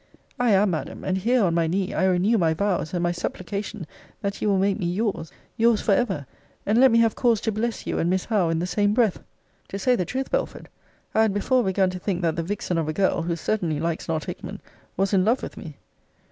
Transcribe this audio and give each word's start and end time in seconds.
I 0.39 0.49
am, 0.49 0.71
Madam. 0.71 1.03
And 1.03 1.15
here, 1.15 1.43
on 1.43 1.53
my 1.53 1.67
knee, 1.67 1.93
I 1.93 2.05
renew 2.05 2.39
my 2.39 2.55
vows, 2.55 2.91
and 2.91 3.03
my 3.03 3.11
supplication, 3.11 3.85
that 4.23 4.41
you 4.41 4.47
will 4.49 4.57
make 4.57 4.79
me 4.79 4.87
your's. 4.87 5.31
Your's 5.57 5.79
for 5.79 5.91
ever. 5.91 6.25
And 6.65 6.79
let 6.79 6.89
me 6.89 6.97
have 6.97 7.13
cause 7.13 7.39
to 7.41 7.51
bless 7.51 7.85
you 7.85 7.99
and 7.99 8.09
Miss 8.09 8.25
Howe 8.25 8.49
in 8.49 8.57
the 8.57 8.65
same 8.65 8.95
breath. 8.95 9.21
To 9.67 9.77
say 9.77 9.95
the 9.95 10.03
truth, 10.03 10.31
Belford, 10.31 10.69
I 11.13 11.21
had 11.21 11.35
before 11.35 11.63
begun 11.63 11.91
to 11.91 11.99
think 11.99 12.23
that 12.23 12.35
the 12.35 12.41
vixen 12.41 12.79
of 12.79 12.87
a 12.89 12.93
girl, 12.93 13.21
who 13.21 13.35
certainly 13.35 13.79
likes 13.79 14.07
not 14.07 14.25
Hickman, 14.25 14.59
was 14.97 15.13
in 15.13 15.23
love 15.23 15.43
with 15.43 15.55
me. 15.55 15.77